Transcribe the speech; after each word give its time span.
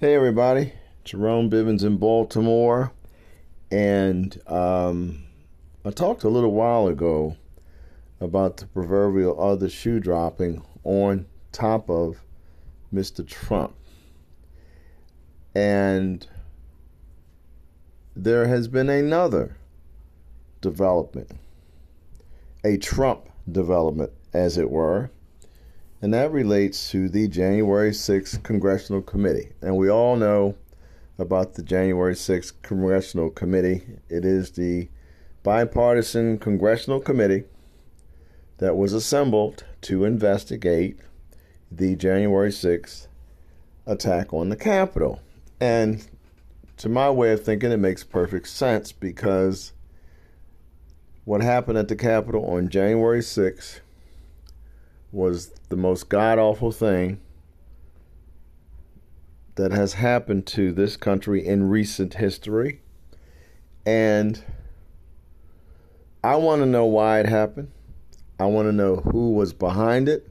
Hey, 0.00 0.14
everybody. 0.14 0.74
Jerome 1.02 1.50
Bivens 1.50 1.82
in 1.82 1.96
Baltimore. 1.96 2.92
And 3.72 4.40
um, 4.46 5.24
I 5.84 5.90
talked 5.90 6.22
a 6.22 6.28
little 6.28 6.52
while 6.52 6.86
ago 6.86 7.36
about 8.20 8.58
the 8.58 8.66
proverbial 8.66 9.42
other 9.42 9.68
shoe 9.68 9.98
dropping 9.98 10.62
on 10.84 11.26
top 11.50 11.90
of 11.90 12.22
Mr. 12.94 13.26
Trump. 13.26 13.74
And 15.56 16.24
there 18.14 18.46
has 18.46 18.68
been 18.68 18.88
another 18.88 19.56
development, 20.60 21.32
a 22.64 22.76
Trump 22.76 23.28
development, 23.50 24.12
as 24.32 24.58
it 24.58 24.70
were 24.70 25.10
and 26.00 26.14
that 26.14 26.30
relates 26.30 26.90
to 26.90 27.08
the 27.08 27.26
January 27.26 27.90
6th 27.90 28.42
Congressional 28.42 29.02
Committee. 29.02 29.50
And 29.60 29.76
we 29.76 29.90
all 29.90 30.16
know 30.16 30.54
about 31.18 31.54
the 31.54 31.62
January 31.62 32.14
6th 32.14 32.52
Congressional 32.62 33.30
Committee. 33.30 33.82
It 34.08 34.24
is 34.24 34.52
the 34.52 34.88
bipartisan 35.42 36.38
Congressional 36.38 37.00
Committee 37.00 37.44
that 38.58 38.76
was 38.76 38.92
assembled 38.92 39.64
to 39.82 40.04
investigate 40.04 40.98
the 41.70 41.96
January 41.96 42.50
6th 42.50 43.08
attack 43.86 44.32
on 44.32 44.50
the 44.50 44.56
Capitol. 44.56 45.20
And 45.60 46.06
to 46.76 46.88
my 46.88 47.10
way 47.10 47.32
of 47.32 47.44
thinking, 47.44 47.72
it 47.72 47.78
makes 47.78 48.04
perfect 48.04 48.48
sense 48.48 48.92
because 48.92 49.72
what 51.24 51.40
happened 51.40 51.78
at 51.78 51.88
the 51.88 51.96
Capitol 51.96 52.44
on 52.46 52.68
January 52.68 53.20
6th 53.20 53.80
was 55.10 55.48
the 55.68 55.76
most 55.76 56.08
god 56.08 56.38
awful 56.38 56.72
thing 56.72 57.20
that 59.58 59.72
has 59.72 59.94
happened 59.94 60.46
to 60.46 60.72
this 60.72 60.96
country 60.96 61.44
in 61.44 61.68
recent 61.68 62.14
history. 62.14 62.80
And 63.84 64.42
I 66.22 66.36
want 66.36 66.62
to 66.62 66.66
know 66.66 66.84
why 66.84 67.20
it 67.20 67.26
happened. 67.26 67.72
I 68.38 68.46
want 68.46 68.68
to 68.68 68.72
know 68.72 68.96
who 68.96 69.32
was 69.32 69.52
behind 69.52 70.08
it. 70.08 70.30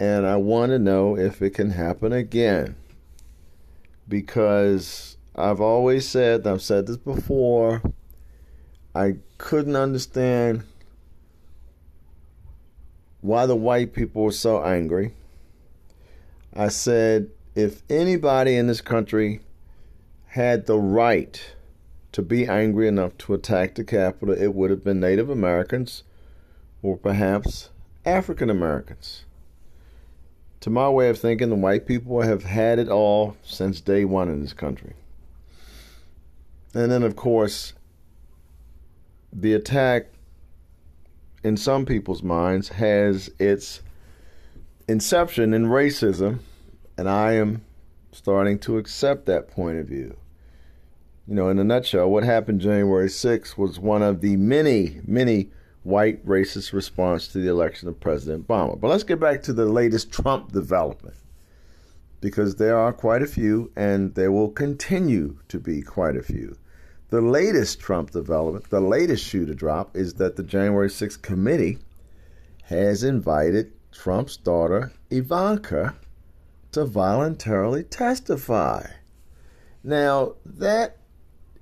And 0.00 0.26
I 0.26 0.36
want 0.36 0.70
to 0.70 0.78
know 0.80 1.16
if 1.16 1.40
it 1.40 1.50
can 1.50 1.70
happen 1.70 2.12
again. 2.12 2.74
Because 4.08 5.16
I've 5.36 5.60
always 5.60 6.08
said, 6.08 6.44
I've 6.44 6.62
said 6.62 6.88
this 6.88 6.96
before, 6.96 7.80
I 8.94 9.18
couldn't 9.38 9.76
understand 9.76 10.64
why 13.22 13.46
the 13.46 13.56
white 13.56 13.94
people 13.94 14.24
were 14.24 14.32
so 14.32 14.62
angry. 14.62 15.14
I 16.52 16.68
said, 16.68 17.30
if 17.54 17.82
anybody 17.88 18.56
in 18.56 18.66
this 18.66 18.82
country 18.82 19.40
had 20.26 20.66
the 20.66 20.78
right 20.78 21.54
to 22.12 22.20
be 22.20 22.46
angry 22.46 22.86
enough 22.88 23.16
to 23.18 23.32
attack 23.32 23.74
the 23.74 23.84
Capitol, 23.84 24.34
it 24.34 24.54
would 24.54 24.70
have 24.70 24.84
been 24.84 25.00
Native 25.00 25.30
Americans 25.30 26.02
or 26.82 26.96
perhaps 26.96 27.70
African 28.04 28.50
Americans. 28.50 29.24
To 30.60 30.70
my 30.70 30.88
way 30.88 31.08
of 31.08 31.18
thinking, 31.18 31.48
the 31.48 31.56
white 31.56 31.86
people 31.86 32.20
have 32.22 32.44
had 32.44 32.78
it 32.78 32.88
all 32.88 33.36
since 33.42 33.80
day 33.80 34.04
one 34.04 34.28
in 34.28 34.42
this 34.42 34.52
country. 34.52 34.92
And 36.74 36.90
then, 36.90 37.02
of 37.02 37.16
course, 37.16 37.72
the 39.32 39.54
attack 39.54 40.08
in 41.44 41.56
some 41.56 41.84
people's 41.84 42.22
minds 42.22 42.68
has 42.68 43.30
its 43.38 43.82
inception 44.88 45.54
in 45.54 45.66
racism, 45.66 46.38
and 46.96 47.08
I 47.08 47.32
am 47.32 47.64
starting 48.12 48.58
to 48.60 48.78
accept 48.78 49.26
that 49.26 49.48
point 49.48 49.78
of 49.78 49.86
view. 49.86 50.16
You 51.26 51.34
know, 51.34 51.48
in 51.48 51.58
a 51.58 51.64
nutshell, 51.64 52.10
what 52.10 52.24
happened 52.24 52.60
January 52.60 53.08
6th 53.08 53.56
was 53.56 53.78
one 53.78 54.02
of 54.02 54.20
the 54.20 54.36
many, 54.36 55.00
many 55.06 55.50
white 55.82 56.24
racist 56.26 56.72
response 56.72 57.28
to 57.28 57.38
the 57.38 57.48
election 57.48 57.88
of 57.88 57.98
President 57.98 58.46
Obama. 58.46 58.78
But 58.78 58.88
let's 58.88 59.04
get 59.04 59.20
back 59.20 59.42
to 59.44 59.52
the 59.52 59.66
latest 59.66 60.12
Trump 60.12 60.52
development 60.52 61.16
because 62.20 62.56
there 62.56 62.78
are 62.78 62.92
quite 62.92 63.22
a 63.22 63.26
few 63.26 63.70
and 63.76 64.14
there 64.14 64.30
will 64.30 64.50
continue 64.50 65.38
to 65.48 65.58
be 65.58 65.82
quite 65.82 66.16
a 66.16 66.22
few. 66.22 66.56
The 67.12 67.20
latest 67.20 67.78
Trump 67.78 68.12
development, 68.12 68.70
the 68.70 68.80
latest 68.80 69.22
shoe 69.22 69.44
to 69.44 69.54
drop, 69.54 69.94
is 69.94 70.14
that 70.14 70.36
the 70.36 70.42
January 70.42 70.88
6th 70.88 71.20
committee 71.20 71.76
has 72.62 73.04
invited 73.04 73.70
Trump's 73.92 74.38
daughter, 74.38 74.92
Ivanka, 75.10 75.94
to 76.70 76.86
voluntarily 76.86 77.82
testify. 77.82 78.86
Now, 79.84 80.36
that 80.46 80.96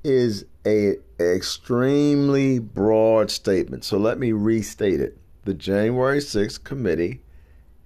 is 0.04 0.44
a 0.64 0.98
extremely 1.18 2.60
broad 2.60 3.32
statement. 3.32 3.82
So 3.82 3.98
let 3.98 4.20
me 4.20 4.30
restate 4.30 5.00
it. 5.00 5.18
The 5.46 5.54
January 5.54 6.20
6th 6.20 6.62
committee 6.62 7.22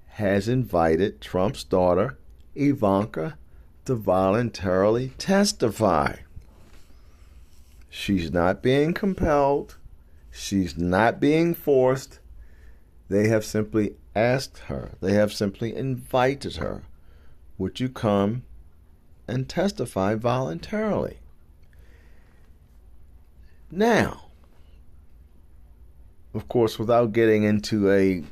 has 0.08 0.48
invited 0.48 1.22
Trump's 1.22 1.64
daughter, 1.64 2.18
Ivanka, 2.54 3.38
to 3.86 3.94
voluntarily 3.94 5.12
testify. 5.16 6.16
She's 7.96 8.32
not 8.32 8.60
being 8.60 8.92
compelled. 8.92 9.76
She's 10.32 10.76
not 10.76 11.20
being 11.20 11.54
forced. 11.54 12.18
They 13.08 13.28
have 13.28 13.44
simply 13.44 13.94
asked 14.16 14.58
her, 14.66 14.94
they 15.00 15.12
have 15.12 15.32
simply 15.32 15.76
invited 15.76 16.56
her, 16.56 16.82
Would 17.56 17.78
you 17.78 17.88
come 17.88 18.42
and 19.28 19.48
testify 19.48 20.16
voluntarily? 20.16 21.20
Now, 23.70 24.24
of 26.34 26.48
course, 26.48 26.80
without 26.80 27.12
getting 27.12 27.44
into 27.44 27.92
a 27.92 28.24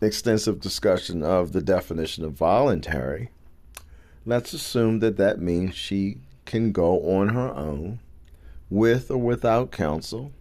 extensive 0.00 0.60
discussion 0.60 1.24
of 1.24 1.50
the 1.50 1.60
definition 1.60 2.24
of 2.24 2.34
voluntary, 2.34 3.30
let's 4.24 4.52
assume 4.52 5.00
that 5.00 5.16
that 5.16 5.40
means 5.40 5.74
she 5.74 6.18
can 6.44 6.70
go 6.70 7.00
on 7.00 7.30
her 7.30 7.52
own 7.52 7.98
with 8.70 9.10
or 9.10 9.18
without 9.18 9.72
counsel, 9.72 10.32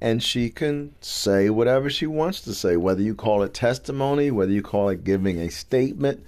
and 0.00 0.22
she 0.22 0.48
can 0.48 0.94
say 1.00 1.50
whatever 1.50 1.90
she 1.90 2.06
wants 2.06 2.40
to 2.40 2.54
say, 2.54 2.76
whether 2.76 3.02
you 3.02 3.14
call 3.14 3.42
it 3.42 3.52
testimony, 3.52 4.30
whether 4.30 4.50
you 4.50 4.62
call 4.62 4.88
it 4.88 5.04
giving 5.04 5.38
a 5.38 5.50
statement, 5.50 6.24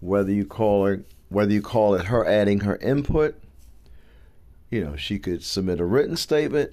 whether 0.00 0.32
you 0.32 0.46
call 0.46 0.86
it 0.86 1.04
whether 1.28 1.52
you 1.52 1.60
call 1.60 1.94
it 1.94 2.06
her 2.06 2.24
adding 2.24 2.60
her 2.60 2.76
input. 2.76 3.38
You 4.70 4.84
know, 4.84 4.96
she 4.96 5.18
could 5.18 5.44
submit 5.44 5.80
a 5.80 5.84
written 5.84 6.16
statement. 6.16 6.72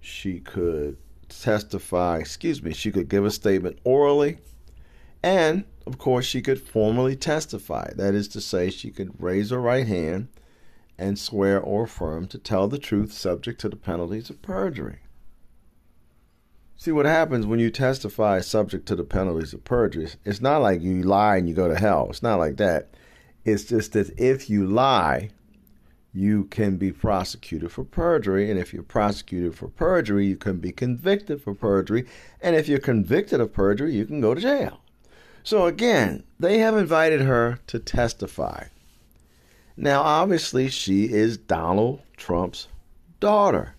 She 0.00 0.38
could 0.38 0.98
testify, 1.28 2.18
excuse 2.18 2.62
me, 2.62 2.72
she 2.72 2.92
could 2.92 3.08
give 3.08 3.24
a 3.24 3.30
statement 3.30 3.78
orally. 3.82 4.38
And, 5.22 5.64
of 5.86 5.98
course, 5.98 6.24
she 6.24 6.42
could 6.42 6.60
formally 6.60 7.16
testify. 7.16 7.92
That 7.94 8.14
is 8.14 8.28
to 8.28 8.40
say, 8.40 8.70
she 8.70 8.90
could 8.90 9.20
raise 9.20 9.50
her 9.50 9.60
right 9.60 9.86
hand 9.86 10.28
and 10.98 11.18
swear 11.18 11.60
or 11.60 11.84
affirm 11.84 12.26
to 12.28 12.38
tell 12.38 12.68
the 12.68 12.78
truth 12.78 13.12
subject 13.12 13.60
to 13.60 13.68
the 13.68 13.76
penalties 13.76 14.30
of 14.30 14.42
perjury. 14.42 15.00
See 16.76 16.92
what 16.92 17.06
happens 17.06 17.46
when 17.46 17.58
you 17.58 17.70
testify 17.70 18.40
subject 18.40 18.86
to 18.86 18.96
the 18.96 19.04
penalties 19.04 19.54
of 19.54 19.64
perjury. 19.64 20.08
It's 20.24 20.40
not 20.40 20.58
like 20.60 20.82
you 20.82 21.02
lie 21.02 21.36
and 21.36 21.48
you 21.48 21.54
go 21.54 21.68
to 21.68 21.76
hell. 21.76 22.08
It's 22.10 22.22
not 22.22 22.38
like 22.38 22.58
that. 22.58 22.90
It's 23.44 23.64
just 23.64 23.92
that 23.92 24.18
if 24.18 24.50
you 24.50 24.66
lie, 24.66 25.30
you 26.12 26.44
can 26.44 26.76
be 26.76 26.92
prosecuted 26.92 27.72
for 27.72 27.84
perjury. 27.84 28.50
And 28.50 28.58
if 28.58 28.72
you're 28.72 28.82
prosecuted 28.82 29.54
for 29.54 29.68
perjury, 29.68 30.26
you 30.26 30.36
can 30.36 30.58
be 30.58 30.72
convicted 30.72 31.42
for 31.42 31.54
perjury. 31.54 32.06
And 32.40 32.56
if 32.56 32.68
you're 32.68 32.78
convicted 32.78 33.40
of 33.40 33.52
perjury, 33.52 33.94
you 33.94 34.04
can 34.04 34.20
go 34.20 34.34
to 34.34 34.40
jail. 34.40 34.80
So 35.42 35.66
again, 35.66 36.24
they 36.38 36.58
have 36.58 36.76
invited 36.76 37.20
her 37.22 37.60
to 37.68 37.78
testify. 37.78 38.64
Now, 39.76 40.02
obviously, 40.02 40.68
she 40.68 41.04
is 41.04 41.36
Donald 41.36 42.00
Trump's 42.16 42.68
daughter. 43.20 43.74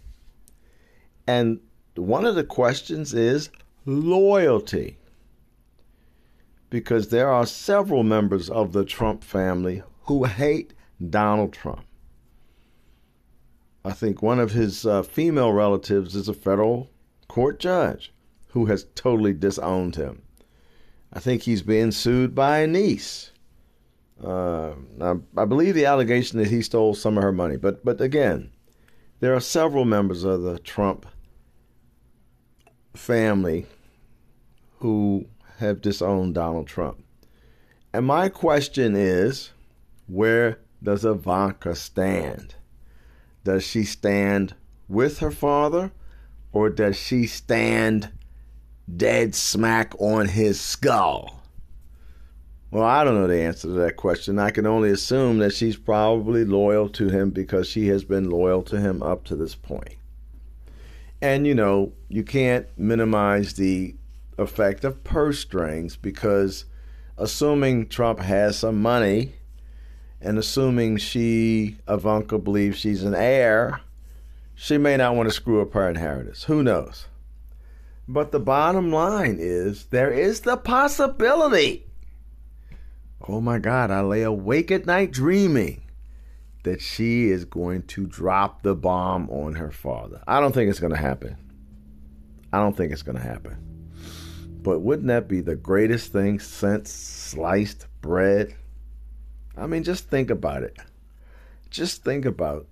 And 1.26 1.60
one 1.96 2.26
of 2.26 2.36
the 2.36 2.44
questions 2.44 3.14
is 3.14 3.50
loyalty. 3.86 4.98
Because 6.70 7.10
there 7.10 7.30
are 7.30 7.46
several 7.46 8.04
members 8.04 8.50
of 8.50 8.74
the 8.74 8.86
Trump 8.86 9.24
family 9.24 9.82
who 10.04 10.26
hate 10.26 10.74
Donald 11.10 11.54
Trump. 11.54 11.86
I 13.84 13.94
think 13.94 14.22
one 14.22 14.40
of 14.40 14.52
his 14.52 14.86
uh, 14.86 15.02
female 15.02 15.54
relatives 15.54 16.16
is 16.16 16.28
a 16.28 16.34
federal 16.34 16.90
court 17.28 17.60
judge 17.60 18.14
who 18.50 18.66
has 18.66 18.86
totally 18.96 19.34
disowned 19.34 19.96
him. 19.96 20.22
I 21.14 21.20
think 21.20 21.44
he's 21.44 21.62
being 21.62 21.92
sued 21.92 22.36
by 22.36 22.60
a 22.60 22.68
niece 22.68 23.32
uh, 24.24 24.72
I, 25.02 25.16
I 25.36 25.46
believe 25.46 25.76
the 25.76 25.86
allegation 25.86 26.40
that 26.40 26.50
he 26.50 26.62
stole 26.62 26.96
some 26.96 27.18
of 27.18 27.24
her 27.24 27.32
money, 27.32 27.58
but 27.58 27.84
but 27.86 28.02
again, 28.02 28.52
there 29.20 29.36
are 29.36 29.40
several 29.40 29.86
members 29.86 30.24
of 30.24 30.42
the 30.42 30.60
Trump 30.60 31.06
family 32.96 33.66
who 34.80 35.28
have 35.58 35.82
disowned 35.82 36.36
Donald 36.36 36.68
Trump. 36.68 37.04
And 37.94 38.06
my 38.06 38.30
question 38.30 38.96
is, 38.96 39.52
where 40.08 40.60
does 40.82 41.06
Ivanka 41.06 41.76
stand? 41.76 42.56
Does 43.44 43.64
she 43.64 43.84
stand 43.84 44.56
with 44.88 45.20
her 45.20 45.32
father 45.32 45.92
or 46.52 46.70
does 46.70 46.98
she 46.98 47.26
stand 47.26 48.12
dead 48.96 49.34
smack 49.36 49.94
on 50.00 50.28
his 50.28 50.60
skull? 50.60 51.37
Well, 52.70 52.84
I 52.84 53.06
don't 53.06 53.16
know 53.16 53.28
the 53.28 53.42
answer 53.42 53.70
to 53.70 53.74
that 53.76 53.96
question. 53.96 54.40
I 54.40 54.50
can 54.50 54.66
only 54.66 54.90
assume 54.90 55.38
that 55.38 55.54
she's 55.54 55.78
probably 55.78 56.44
loyal 56.44 56.90
to 56.90 57.08
him 57.08 57.30
because 57.30 57.68
she 57.68 57.88
has 57.88 58.04
been 58.04 58.30
loyal 58.30 58.62
to 58.64 58.80
him 58.80 59.02
up 59.02 59.24
to 59.26 59.36
this 59.38 59.56
point. 59.56 59.96
And 61.22 61.48
you 61.48 61.56
know, 61.56 61.94
you 62.10 62.24
can't 62.24 62.68
minimize 62.78 63.54
the 63.54 63.96
effect 64.38 64.84
of 64.84 65.04
purse 65.04 65.40
strings 65.40 65.96
because 65.96 66.66
assuming 67.18 67.88
Trump 67.88 68.20
has 68.20 68.60
some 68.60 68.82
money 68.82 69.34
and 70.22 70.38
assuming 70.38 70.98
she, 70.98 71.78
Ivanka, 71.88 72.38
believes 72.38 72.78
she's 72.78 73.04
an 73.04 73.16
heir, 73.16 73.80
she 74.56 74.78
may 74.78 74.98
not 74.98 75.16
want 75.16 75.30
to 75.30 75.34
screw 75.34 75.62
up 75.62 75.74
her 75.74 75.90
inheritance. 75.90 76.44
Who 76.44 76.64
knows? 76.64 77.06
But 78.08 78.32
the 78.32 78.40
bottom 78.40 78.92
line 78.92 79.38
is 79.40 79.86
there 79.86 80.12
is 80.12 80.42
the 80.42 80.58
possibility. 80.58 81.87
Oh 83.26 83.42
my 83.42 83.60
God, 83.60 83.92
I 83.92 84.02
lay 84.02 84.24
awake 84.24 84.72
at 84.72 84.86
night 84.86 85.12
dreaming 85.12 85.84
that 86.64 86.82
she 86.82 87.30
is 87.30 87.46
going 87.46 87.84
to 87.84 88.06
drop 88.06 88.62
the 88.62 88.76
bomb 88.76 89.30
on 89.30 89.56
her 89.56 89.72
father. 89.72 90.22
I 90.28 90.40
don't 90.40 90.52
think 90.52 90.70
it's 90.70 90.80
going 90.80 90.94
to 90.94 91.00
happen. 91.00 91.38
I 92.52 92.60
don't 92.60 92.76
think 92.76 92.92
it's 92.92 93.04
going 93.04 93.18
to 93.18 93.24
happen. 93.24 93.58
But 94.62 94.80
wouldn't 94.80 95.08
that 95.08 95.28
be 95.28 95.42
the 95.42 95.56
greatest 95.56 96.12
thing 96.12 96.40
since 96.40 96.92
sliced 96.92 97.88
bread? 98.02 98.56
I 99.56 99.66
mean, 99.66 99.84
just 99.84 100.10
think 100.10 100.30
about 100.30 100.64
it. 100.64 100.78
Just 101.70 102.04
think 102.04 102.26
about 102.26 102.68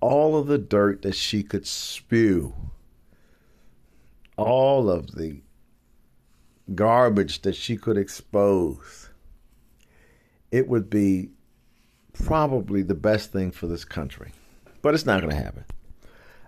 all 0.00 0.36
of 0.36 0.46
the 0.46 0.58
dirt 0.58 1.02
that 1.02 1.14
she 1.14 1.42
could 1.42 1.66
spew, 1.66 2.54
all 4.36 4.88
of 4.88 5.14
the 5.14 5.42
garbage 6.74 7.42
that 7.42 7.54
she 7.54 7.76
could 7.76 7.98
expose. 7.98 9.09
It 10.50 10.68
would 10.68 10.90
be 10.90 11.30
probably 12.12 12.82
the 12.82 12.94
best 12.94 13.32
thing 13.32 13.50
for 13.50 13.66
this 13.66 13.84
country. 13.84 14.32
But 14.82 14.94
it's 14.94 15.06
not 15.06 15.20
going 15.20 15.30
to 15.30 15.42
happen. 15.42 15.64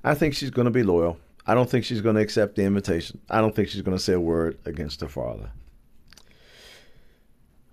I 0.04 0.14
think 0.14 0.34
she's 0.34 0.50
going 0.50 0.64
to 0.64 0.70
be 0.70 0.82
loyal. 0.82 1.18
I 1.46 1.54
don't 1.54 1.68
think 1.68 1.84
she's 1.84 2.00
going 2.00 2.16
to 2.16 2.22
accept 2.22 2.56
the 2.56 2.64
invitation. 2.64 3.20
I 3.28 3.40
don't 3.40 3.54
think 3.54 3.68
she's 3.68 3.82
going 3.82 3.96
to 3.96 4.02
say 4.02 4.12
a 4.12 4.20
word 4.20 4.58
against 4.64 5.00
her 5.00 5.08
father. 5.08 5.50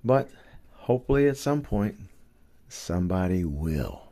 But 0.03 0.29
hopefully, 0.73 1.27
at 1.27 1.37
some 1.37 1.61
point, 1.61 1.95
somebody 2.67 3.45
will. 3.45 4.08